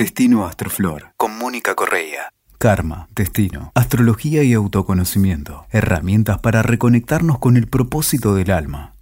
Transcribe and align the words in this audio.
Destino 0.00 0.46
Astroflor 0.46 1.12
con 1.18 1.36
Mónica 1.36 1.74
Correa. 1.74 2.32
Karma, 2.56 3.06
destino, 3.14 3.70
astrología 3.74 4.42
y 4.42 4.54
autoconocimiento. 4.54 5.66
Herramientas 5.72 6.38
para 6.38 6.62
reconectarnos 6.62 7.38
con 7.38 7.58
el 7.58 7.66
propósito 7.66 8.34
del 8.34 8.50
alma. 8.50 8.94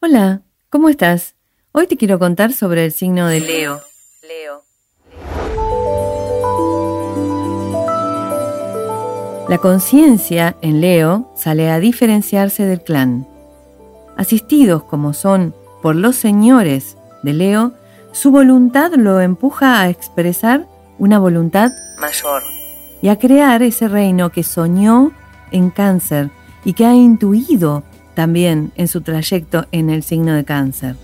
Hola, 0.00 0.42
¿cómo 0.70 0.88
estás? 0.88 1.36
Hoy 1.70 1.86
te 1.86 1.96
quiero 1.96 2.18
contar 2.18 2.52
sobre 2.52 2.84
el 2.84 2.90
signo 2.90 3.28
de 3.28 3.38
Leo. 3.38 3.80
Leo. 4.26 4.64
La 9.48 9.58
conciencia 9.58 10.56
en 10.62 10.80
Leo 10.80 11.32
sale 11.36 11.70
a 11.70 11.78
diferenciarse 11.78 12.64
del 12.64 12.82
clan. 12.82 13.24
Asistidos 14.16 14.82
como 14.82 15.12
son 15.12 15.54
por 15.80 15.94
los 15.94 16.16
señores 16.16 16.96
de 17.22 17.34
Leo, 17.34 17.72
su 18.14 18.30
voluntad 18.30 18.92
lo 18.94 19.20
empuja 19.20 19.80
a 19.80 19.88
expresar 19.88 20.66
una 20.98 21.18
voluntad 21.18 21.72
mayor 21.98 22.44
y 23.02 23.08
a 23.08 23.18
crear 23.18 23.62
ese 23.62 23.88
reino 23.88 24.30
que 24.30 24.44
soñó 24.44 25.10
en 25.50 25.70
cáncer 25.70 26.30
y 26.64 26.74
que 26.74 26.86
ha 26.86 26.94
intuido 26.94 27.82
también 28.14 28.72
en 28.76 28.86
su 28.86 29.00
trayecto 29.00 29.66
en 29.72 29.90
el 29.90 30.04
signo 30.04 30.32
de 30.32 30.44
cáncer. 30.44 30.94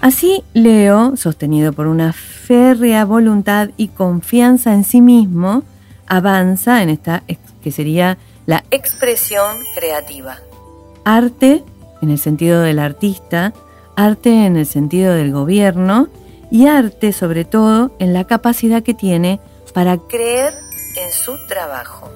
Así, 0.00 0.42
Leo, 0.52 1.16
sostenido 1.16 1.72
por 1.72 1.86
una 1.86 2.12
férrea 2.12 3.04
voluntad 3.04 3.70
y 3.76 3.88
confianza 3.88 4.74
en 4.74 4.82
sí 4.82 5.00
mismo, 5.00 5.62
avanza 6.08 6.82
en 6.82 6.88
esta 6.88 7.22
que 7.62 7.70
sería 7.70 8.18
la 8.46 8.64
expresión 8.72 9.58
creativa. 9.76 10.38
Arte, 11.04 11.62
en 12.02 12.10
el 12.10 12.18
sentido 12.18 12.62
del 12.62 12.80
artista, 12.80 13.54
arte 14.04 14.46
en 14.46 14.56
el 14.56 14.66
sentido 14.66 15.14
del 15.14 15.32
gobierno 15.32 16.08
y 16.50 16.66
arte 16.66 17.12
sobre 17.12 17.44
todo 17.44 17.92
en 17.98 18.12
la 18.12 18.24
capacidad 18.24 18.82
que 18.82 18.94
tiene 18.94 19.40
para 19.72 19.98
creer 19.98 20.54
en 20.96 21.12
su 21.12 21.36
trabajo. 21.46 22.10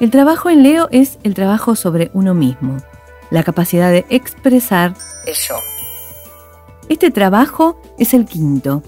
El 0.00 0.10
trabajo 0.10 0.50
en 0.50 0.62
Leo 0.62 0.88
es 0.90 1.18
el 1.22 1.34
trabajo 1.34 1.76
sobre 1.76 2.10
uno 2.14 2.34
mismo, 2.34 2.78
la 3.30 3.42
capacidad 3.42 3.90
de 3.90 4.04
expresar 4.10 4.94
el 5.26 5.34
yo. 5.34 5.56
Este 6.88 7.10
trabajo 7.10 7.80
es 7.98 8.12
el 8.12 8.26
quinto. 8.26 8.82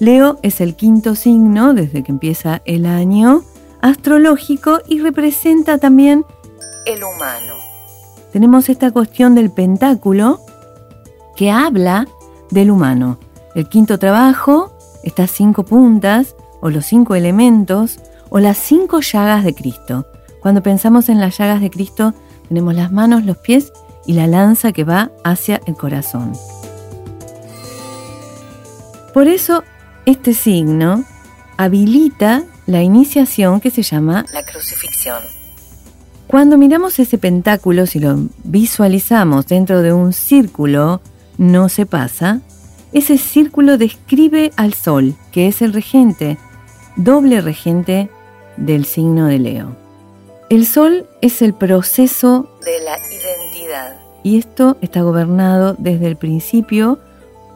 Leo 0.00 0.38
es 0.42 0.60
el 0.60 0.74
quinto 0.74 1.14
signo 1.14 1.74
desde 1.74 2.02
que 2.02 2.10
empieza 2.10 2.62
el 2.64 2.86
año 2.86 3.44
astrológico 3.82 4.80
y 4.88 5.00
representa 5.00 5.78
también 5.78 6.24
el 6.86 7.04
humano. 7.04 7.71
Tenemos 8.32 8.68
esta 8.68 8.90
cuestión 8.90 9.34
del 9.34 9.50
pentáculo 9.50 10.40
que 11.36 11.50
habla 11.50 12.06
del 12.50 12.70
humano, 12.70 13.18
el 13.54 13.68
quinto 13.68 13.98
trabajo, 13.98 14.72
estas 15.02 15.30
cinco 15.30 15.64
puntas, 15.64 16.34
o 16.60 16.70
los 16.70 16.86
cinco 16.86 17.14
elementos, 17.14 17.98
o 18.30 18.38
las 18.38 18.56
cinco 18.56 19.00
llagas 19.00 19.44
de 19.44 19.54
Cristo. 19.54 20.06
Cuando 20.40 20.62
pensamos 20.62 21.08
en 21.08 21.20
las 21.20 21.36
llagas 21.36 21.60
de 21.60 21.70
Cristo, 21.70 22.14
tenemos 22.48 22.74
las 22.74 22.90
manos, 22.90 23.24
los 23.24 23.36
pies 23.36 23.72
y 24.06 24.14
la 24.14 24.26
lanza 24.26 24.72
que 24.72 24.84
va 24.84 25.10
hacia 25.24 25.60
el 25.66 25.74
corazón. 25.74 26.32
Por 29.12 29.28
eso, 29.28 29.62
este 30.06 30.32
signo 30.32 31.04
habilita 31.58 32.44
la 32.66 32.82
iniciación 32.82 33.60
que 33.60 33.70
se 33.70 33.82
llama 33.82 34.24
la 34.32 34.42
crucifixión. 34.44 35.41
Cuando 36.26 36.56
miramos 36.56 36.98
ese 36.98 37.18
pentáculo, 37.18 37.86
si 37.86 38.00
lo 38.00 38.16
visualizamos 38.44 39.46
dentro 39.46 39.82
de 39.82 39.92
un 39.92 40.12
círculo, 40.12 41.00
no 41.36 41.68
se 41.68 41.84
pasa, 41.84 42.40
ese 42.92 43.18
círculo 43.18 43.78
describe 43.78 44.52
al 44.56 44.74
Sol, 44.74 45.14
que 45.30 45.46
es 45.48 45.62
el 45.62 45.72
regente, 45.72 46.38
doble 46.96 47.40
regente 47.40 48.10
del 48.56 48.84
signo 48.84 49.26
de 49.26 49.38
Leo. 49.38 49.76
El 50.50 50.66
Sol 50.66 51.06
es 51.20 51.42
el 51.42 51.54
proceso 51.54 52.48
de 52.64 52.84
la 52.84 52.98
identidad. 52.98 53.98
Y 54.22 54.38
esto 54.38 54.76
está 54.80 55.02
gobernado 55.02 55.74
desde 55.78 56.06
el 56.06 56.16
principio 56.16 56.98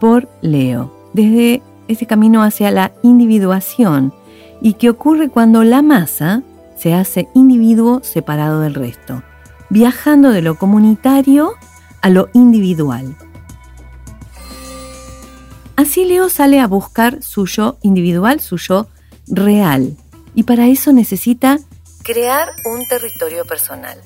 por 0.00 0.28
Leo, 0.40 0.92
desde 1.12 1.62
ese 1.88 2.06
camino 2.06 2.42
hacia 2.42 2.70
la 2.70 2.92
individuación, 3.02 4.12
y 4.60 4.74
que 4.74 4.90
ocurre 4.90 5.28
cuando 5.28 5.64
la 5.64 5.82
masa 5.82 6.42
se 6.76 6.94
hace 6.94 7.28
individuo 7.34 8.00
separado 8.02 8.60
del 8.60 8.74
resto, 8.74 9.22
viajando 9.70 10.30
de 10.30 10.42
lo 10.42 10.58
comunitario 10.58 11.54
a 12.02 12.10
lo 12.10 12.28
individual. 12.32 13.16
Así 15.76 16.04
Leo 16.04 16.28
sale 16.28 16.60
a 16.60 16.66
buscar 16.66 17.22
su 17.22 17.46
yo 17.46 17.76
individual, 17.82 18.40
su 18.40 18.56
yo 18.56 18.86
real, 19.26 19.96
y 20.34 20.44
para 20.44 20.68
eso 20.68 20.92
necesita 20.92 21.58
crear 22.02 22.48
un 22.64 22.86
territorio 22.86 23.44
personal. 23.44 23.98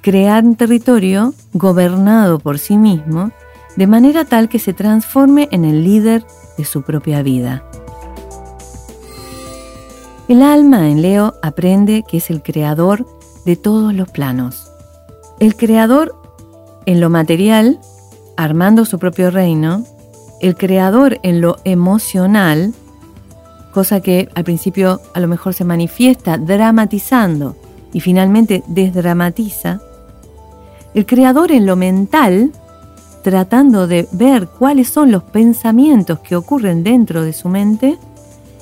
Crear 0.00 0.44
un 0.44 0.56
territorio 0.56 1.34
gobernado 1.52 2.38
por 2.38 2.58
sí 2.58 2.78
mismo, 2.78 3.32
de 3.76 3.86
manera 3.86 4.24
tal 4.24 4.48
que 4.48 4.58
se 4.58 4.72
transforme 4.72 5.48
en 5.50 5.64
el 5.64 5.84
líder 5.84 6.24
de 6.56 6.64
su 6.64 6.82
propia 6.82 7.22
vida. 7.22 7.68
El 10.28 10.42
alma 10.42 10.90
en 10.90 11.02
Leo 11.02 11.34
aprende 11.40 12.02
que 12.02 12.16
es 12.16 12.30
el 12.30 12.42
creador 12.42 13.06
de 13.44 13.54
todos 13.54 13.94
los 13.94 14.08
planos. 14.08 14.72
El 15.38 15.54
creador 15.54 16.16
en 16.84 17.00
lo 17.00 17.10
material, 17.10 17.78
armando 18.36 18.84
su 18.84 18.98
propio 18.98 19.30
reino, 19.30 19.84
el 20.40 20.56
creador 20.56 21.20
en 21.22 21.40
lo 21.40 21.58
emocional, 21.62 22.74
cosa 23.72 24.00
que 24.00 24.28
al 24.34 24.42
principio 24.42 25.00
a 25.14 25.20
lo 25.20 25.28
mejor 25.28 25.54
se 25.54 25.64
manifiesta 25.64 26.38
dramatizando 26.38 27.54
y 27.92 28.00
finalmente 28.00 28.64
desdramatiza, 28.66 29.80
el 30.94 31.06
creador 31.06 31.52
en 31.52 31.66
lo 31.66 31.76
mental, 31.76 32.50
tratando 33.22 33.86
de 33.86 34.08
ver 34.10 34.48
cuáles 34.48 34.88
son 34.88 35.12
los 35.12 35.22
pensamientos 35.22 36.18
que 36.18 36.34
ocurren 36.34 36.82
dentro 36.82 37.22
de 37.22 37.32
su 37.32 37.48
mente, 37.48 37.96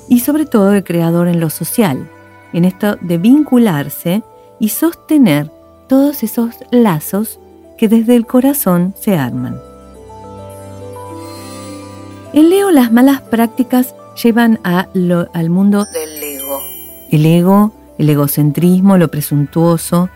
y 0.07 0.19
sobre 0.19 0.45
todo 0.45 0.73
el 0.73 0.83
creador 0.83 1.27
en 1.27 1.39
lo 1.39 1.49
social, 1.49 2.09
en 2.53 2.65
esto 2.65 2.97
de 3.01 3.17
vincularse 3.17 4.23
y 4.59 4.69
sostener 4.69 5.51
todos 5.87 6.23
esos 6.23 6.55
lazos 6.71 7.39
que 7.77 7.87
desde 7.87 8.15
el 8.15 8.25
corazón 8.25 8.93
se 8.99 9.17
arman. 9.17 9.59
En 12.33 12.49
Leo 12.49 12.71
las 12.71 12.91
malas 12.91 13.21
prácticas 13.21 13.95
llevan 14.21 14.59
a 14.63 14.87
al 15.33 15.49
mundo 15.49 15.85
del 15.93 16.23
ego. 16.23 16.59
El 17.11 17.25
ego, 17.25 17.73
el 17.97 18.09
egocentrismo, 18.09 18.97
lo 18.97 19.09
presuntuoso, 19.09 20.09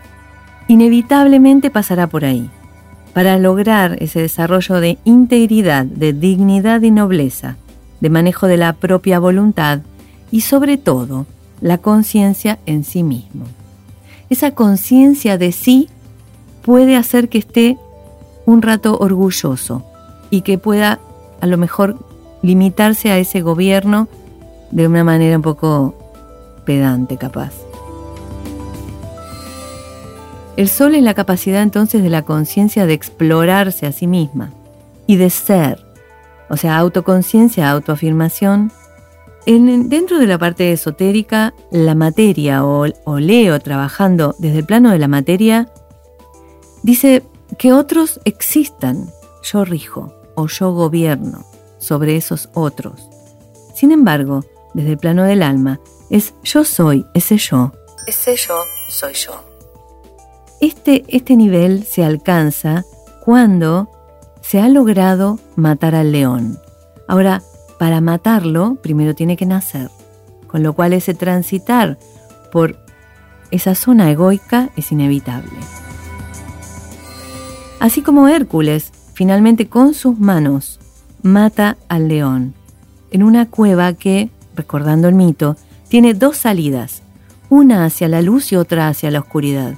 inevitablemente 0.68 1.70
pasará 1.70 2.06
por 2.06 2.24
ahí. 2.24 2.50
Para 3.14 3.38
lograr 3.38 3.96
ese 4.00 4.20
desarrollo 4.20 4.80
de 4.80 4.98
integridad, 5.04 5.84
de 5.84 6.12
dignidad 6.12 6.82
y 6.82 6.90
nobleza, 6.90 7.56
de 8.00 8.10
manejo 8.10 8.46
de 8.46 8.56
la 8.56 8.72
propia 8.74 9.18
voluntad 9.18 9.80
y 10.30 10.42
sobre 10.42 10.76
todo 10.78 11.26
la 11.60 11.78
conciencia 11.78 12.58
en 12.66 12.84
sí 12.84 13.02
mismo. 13.02 13.44
Esa 14.30 14.52
conciencia 14.52 15.38
de 15.38 15.52
sí 15.52 15.88
puede 16.62 16.96
hacer 16.96 17.28
que 17.28 17.38
esté 17.38 17.76
un 18.46 18.62
rato 18.62 18.96
orgulloso 18.98 19.84
y 20.30 20.42
que 20.42 20.58
pueda 20.58 21.00
a 21.40 21.46
lo 21.46 21.58
mejor 21.58 21.98
limitarse 22.42 23.10
a 23.10 23.18
ese 23.18 23.42
gobierno 23.42 24.08
de 24.70 24.86
una 24.86 25.04
manera 25.04 25.36
un 25.36 25.42
poco 25.42 25.94
pedante 26.64 27.16
capaz. 27.16 27.52
El 30.56 30.68
sol 30.68 30.94
es 30.94 31.02
la 31.02 31.14
capacidad 31.14 31.62
entonces 31.62 32.02
de 32.02 32.10
la 32.10 32.22
conciencia 32.22 32.86
de 32.86 32.92
explorarse 32.92 33.86
a 33.86 33.92
sí 33.92 34.06
misma 34.06 34.52
y 35.06 35.16
de 35.16 35.30
ser, 35.30 35.84
o 36.50 36.56
sea, 36.56 36.76
autoconciencia, 36.76 37.70
autoafirmación. 37.70 38.72
En, 39.46 39.88
dentro 39.88 40.18
de 40.18 40.26
la 40.26 40.36
parte 40.36 40.72
esotérica, 40.72 41.54
la 41.70 41.94
materia 41.94 42.64
o, 42.64 42.86
o 43.04 43.18
Leo 43.18 43.58
trabajando 43.60 44.34
desde 44.38 44.58
el 44.58 44.66
plano 44.66 44.90
de 44.90 44.98
la 44.98 45.08
materia, 45.08 45.72
dice 46.82 47.22
que 47.56 47.72
otros 47.72 48.20
existan, 48.24 49.10
yo 49.42 49.64
rijo 49.64 50.12
o 50.34 50.46
yo 50.46 50.72
gobierno 50.72 51.46
sobre 51.78 52.16
esos 52.16 52.50
otros. 52.52 53.08
Sin 53.74 53.92
embargo, 53.92 54.44
desde 54.74 54.90
el 54.92 54.98
plano 54.98 55.24
del 55.24 55.42
alma, 55.42 55.80
es 56.10 56.34
yo 56.42 56.64
soy 56.64 57.06
ese 57.14 57.38
yo. 57.38 57.72
Ese 58.06 58.36
yo 58.36 58.56
soy 58.88 59.14
yo. 59.14 59.44
Este, 60.60 61.04
este 61.08 61.36
nivel 61.36 61.84
se 61.84 62.04
alcanza 62.04 62.84
cuando 63.24 63.88
se 64.50 64.60
ha 64.60 64.68
logrado 64.68 65.38
matar 65.54 65.94
al 65.94 66.10
león. 66.10 66.58
Ahora, 67.06 67.40
para 67.78 68.00
matarlo, 68.00 68.78
primero 68.82 69.14
tiene 69.14 69.36
que 69.36 69.46
nacer, 69.46 69.92
con 70.48 70.64
lo 70.64 70.72
cual 70.72 70.92
ese 70.92 71.14
transitar 71.14 71.98
por 72.50 72.76
esa 73.52 73.76
zona 73.76 74.10
egoica 74.10 74.70
es 74.74 74.90
inevitable. 74.90 75.56
Así 77.78 78.02
como 78.02 78.26
Hércules, 78.26 78.90
finalmente 79.14 79.68
con 79.68 79.94
sus 79.94 80.18
manos 80.18 80.80
mata 81.22 81.76
al 81.88 82.08
león 82.08 82.54
en 83.12 83.22
una 83.22 83.48
cueva 83.48 83.92
que, 83.92 84.30
recordando 84.56 85.06
el 85.06 85.14
mito, 85.14 85.54
tiene 85.86 86.12
dos 86.12 86.38
salidas, 86.38 87.04
una 87.50 87.84
hacia 87.84 88.08
la 88.08 88.20
luz 88.20 88.50
y 88.50 88.56
otra 88.56 88.88
hacia 88.88 89.12
la 89.12 89.20
oscuridad. 89.20 89.74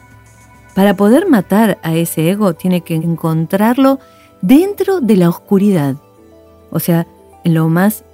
Para 0.74 0.96
poder 0.96 1.28
matar 1.28 1.78
a 1.82 1.94
ese 1.94 2.30
ego 2.30 2.54
tiene 2.54 2.80
que 2.80 2.94
encontrarlo 2.94 3.98
dentro 4.42 5.00
de 5.00 5.16
la 5.16 5.28
oscuridad, 5.28 5.96
o 6.70 6.80
sea, 6.80 7.06
en 7.44 7.54
lo 7.54 7.68
más 7.68 8.04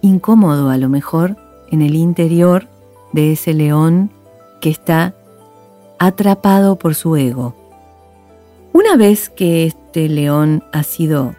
incómodo 0.00 0.70
a 0.70 0.78
lo 0.78 0.88
mejor, 0.88 1.36
en 1.70 1.82
el 1.82 1.94
interior 1.94 2.66
de 3.12 3.32
ese 3.32 3.52
león 3.52 4.10
que 4.60 4.70
está 4.70 5.14
atrapado 5.98 6.76
por 6.76 6.94
su 6.94 7.16
ego. 7.16 7.54
Una 8.72 8.96
vez 8.96 9.28
que 9.28 9.66
este 9.66 10.08
león 10.08 10.64
ha 10.72 10.82
sido 10.82 11.34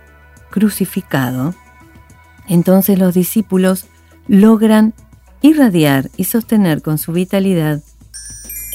crucificado, 0.51 1.55
entonces 2.47 2.99
los 2.99 3.13
discípulos 3.13 3.87
logran 4.27 4.93
irradiar 5.41 6.09
y 6.17 6.25
sostener 6.25 6.81
con 6.81 6.97
su 6.97 7.13
vitalidad 7.13 7.81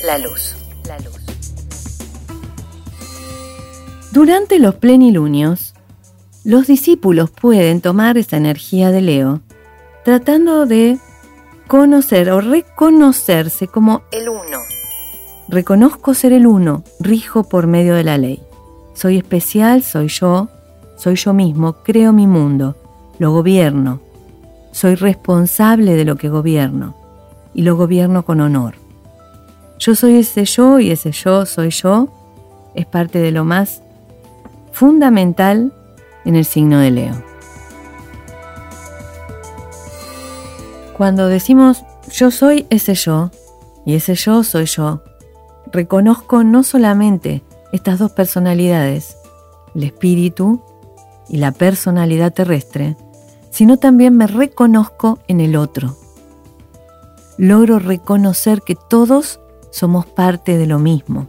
la 0.04 0.18
luz. 0.18 0.54
La 0.86 0.98
luz. 0.98 1.23
Durante 4.14 4.60
los 4.60 4.76
plenilunios, 4.76 5.74
los 6.44 6.68
discípulos 6.68 7.32
pueden 7.32 7.80
tomar 7.80 8.16
esa 8.16 8.36
energía 8.36 8.92
de 8.92 9.00
Leo 9.00 9.40
tratando 10.04 10.66
de 10.66 11.00
conocer 11.66 12.30
o 12.30 12.40
reconocerse 12.40 13.66
como 13.66 14.02
el 14.12 14.28
uno. 14.28 14.58
Reconozco 15.48 16.14
ser 16.14 16.32
el 16.32 16.46
uno, 16.46 16.84
rijo 17.00 17.42
por 17.42 17.66
medio 17.66 17.96
de 17.96 18.04
la 18.04 18.16
ley. 18.16 18.40
Soy 18.94 19.16
especial, 19.16 19.82
soy 19.82 20.06
yo, 20.06 20.48
soy 20.96 21.16
yo 21.16 21.34
mismo, 21.34 21.72
creo 21.82 22.12
mi 22.12 22.28
mundo, 22.28 22.76
lo 23.18 23.32
gobierno. 23.32 23.98
Soy 24.70 24.94
responsable 24.94 25.96
de 25.96 26.04
lo 26.04 26.14
que 26.14 26.28
gobierno 26.28 26.94
y 27.52 27.62
lo 27.62 27.74
gobierno 27.76 28.24
con 28.24 28.40
honor. 28.40 28.76
Yo 29.80 29.96
soy 29.96 30.18
ese 30.18 30.44
yo 30.44 30.78
y 30.78 30.92
ese 30.92 31.10
yo 31.10 31.46
soy 31.46 31.70
yo 31.70 32.10
es 32.76 32.86
parte 32.86 33.18
de 33.18 33.32
lo 33.32 33.44
más 33.44 33.80
fundamental 34.74 35.72
en 36.24 36.34
el 36.34 36.44
signo 36.44 36.80
de 36.80 36.90
Leo. 36.90 37.14
Cuando 40.96 41.28
decimos 41.28 41.84
yo 42.10 42.32
soy 42.32 42.66
ese 42.70 42.94
yo 42.94 43.30
y 43.86 43.94
ese 43.94 44.16
yo 44.16 44.42
soy 44.42 44.66
yo, 44.66 45.02
reconozco 45.72 46.42
no 46.42 46.64
solamente 46.64 47.44
estas 47.72 48.00
dos 48.00 48.10
personalidades, 48.10 49.16
el 49.76 49.84
espíritu 49.84 50.60
y 51.28 51.36
la 51.36 51.52
personalidad 51.52 52.32
terrestre, 52.32 52.96
sino 53.50 53.76
también 53.76 54.16
me 54.16 54.26
reconozco 54.26 55.20
en 55.28 55.40
el 55.40 55.54
otro. 55.54 55.96
Logro 57.38 57.78
reconocer 57.78 58.62
que 58.62 58.74
todos 58.74 59.40
somos 59.70 60.06
parte 60.06 60.58
de 60.58 60.66
lo 60.66 60.80
mismo. 60.80 61.28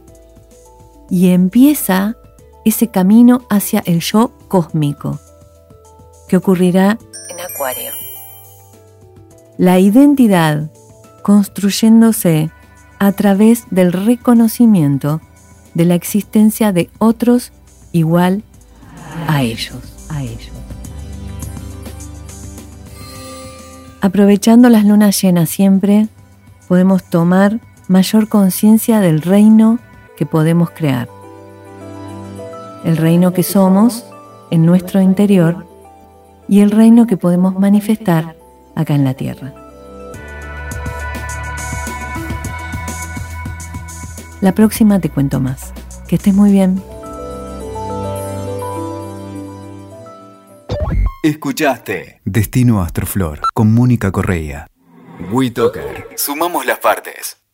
Y 1.10 1.30
empieza 1.30 2.16
ese 2.66 2.88
camino 2.88 3.42
hacia 3.48 3.80
el 3.86 4.00
yo 4.00 4.32
cósmico, 4.48 5.20
que 6.28 6.36
ocurrirá 6.36 6.98
en 7.30 7.40
Acuario. 7.40 7.92
La 9.56 9.78
identidad 9.78 10.68
construyéndose 11.22 12.50
a 12.98 13.12
través 13.12 13.66
del 13.70 13.92
reconocimiento 13.92 15.20
de 15.74 15.84
la 15.84 15.94
existencia 15.94 16.72
de 16.72 16.90
otros 16.98 17.52
igual 17.92 18.42
a 19.28 19.42
ellos, 19.42 19.78
a 20.08 20.24
ellos. 20.24 20.50
Aprovechando 24.00 24.68
las 24.68 24.84
lunas 24.84 25.20
llenas 25.22 25.50
siempre, 25.50 26.08
podemos 26.66 27.04
tomar 27.04 27.60
mayor 27.86 28.28
conciencia 28.28 29.00
del 29.00 29.22
reino 29.22 29.78
que 30.16 30.26
podemos 30.26 30.70
crear 30.70 31.15
el 32.84 32.96
reino 32.96 33.32
que 33.32 33.42
somos 33.42 34.04
en 34.50 34.64
nuestro 34.66 35.00
interior 35.00 35.66
y 36.48 36.60
el 36.60 36.70
reino 36.70 37.06
que 37.06 37.16
podemos 37.16 37.58
manifestar 37.58 38.36
acá 38.74 38.94
en 38.94 39.04
la 39.04 39.14
tierra. 39.14 39.54
La 44.40 44.52
próxima 44.52 45.00
te 45.00 45.10
cuento 45.10 45.40
más. 45.40 45.72
Que 46.06 46.16
estés 46.16 46.34
muy 46.34 46.52
bien. 46.52 46.80
Escuchaste 51.22 52.20
Destino 52.24 52.82
Astroflor 52.82 53.40
con 53.52 53.74
Mónica 53.74 54.12
Correa. 54.12 54.68
WeToker. 55.32 56.10
Sumamos 56.14 56.66
las 56.66 56.78
partes. 56.78 57.45